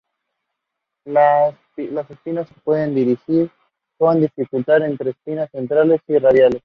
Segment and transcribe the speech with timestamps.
[1.05, 3.51] Las espinas se pueden distinguir
[3.99, 6.59] con dificultad entre espinas centrales y radiales.